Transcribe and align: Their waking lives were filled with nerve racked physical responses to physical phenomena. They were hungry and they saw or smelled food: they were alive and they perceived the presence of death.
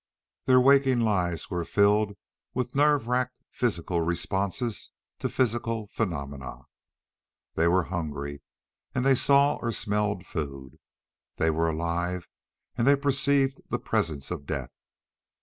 Their 0.45 0.59
waking 0.59 1.01
lives 1.01 1.51
were 1.51 1.63
filled 1.63 2.17
with 2.55 2.73
nerve 2.73 3.05
racked 3.07 3.43
physical 3.51 4.01
responses 4.01 4.89
to 5.19 5.29
physical 5.29 5.85
phenomena. 5.85 6.63
They 7.53 7.67
were 7.67 7.83
hungry 7.83 8.41
and 8.95 9.05
they 9.05 9.13
saw 9.13 9.57
or 9.57 9.71
smelled 9.71 10.25
food: 10.25 10.79
they 11.35 11.51
were 11.51 11.69
alive 11.69 12.27
and 12.75 12.87
they 12.87 12.95
perceived 12.95 13.61
the 13.69 13.77
presence 13.77 14.31
of 14.31 14.47
death. 14.47 14.75